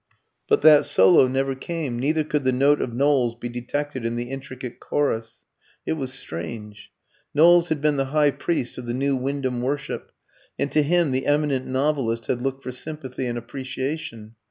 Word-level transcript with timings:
But 0.47 0.63
that 0.63 0.87
solo 0.87 1.27
never 1.27 1.53
came, 1.53 1.99
neither 1.99 2.23
could 2.23 2.43
the 2.43 2.51
note 2.51 2.81
of 2.81 2.91
Knowles 2.91 3.35
be 3.35 3.49
detected 3.49 4.03
in 4.03 4.15
the 4.15 4.31
intricate 4.31 4.79
chorus. 4.79 5.43
It 5.85 5.93
was 5.93 6.11
strange. 6.11 6.91
Knowles 7.35 7.69
had 7.69 7.81
been 7.81 7.97
the 7.97 8.05
high 8.05 8.31
priest 8.31 8.79
of 8.79 8.87
the 8.87 8.95
new 8.95 9.15
Wyndham 9.15 9.61
worship, 9.61 10.11
and 10.57 10.71
to 10.71 10.81
him 10.81 11.11
the 11.11 11.27
eminent 11.27 11.67
novelist 11.67 12.25
had 12.25 12.41
looked 12.41 12.63
for 12.63 12.71
sympathy 12.71 13.27
and 13.27 13.37
appreciation. 13.37 14.33